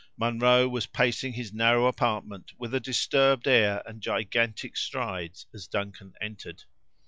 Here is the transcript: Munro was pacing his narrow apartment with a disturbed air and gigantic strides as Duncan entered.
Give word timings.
Munro 0.17 0.67
was 0.67 0.87
pacing 0.87 1.33
his 1.33 1.53
narrow 1.53 1.85
apartment 1.85 2.53
with 2.57 2.73
a 2.73 2.79
disturbed 2.79 3.47
air 3.47 3.83
and 3.85 4.01
gigantic 4.01 4.75
strides 4.75 5.45
as 5.53 5.67
Duncan 5.67 6.15
entered. 6.19 6.63